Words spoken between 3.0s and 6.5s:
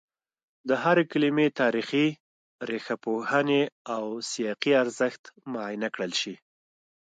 پوهني او سیاقي ارزښت معاینه کړل شي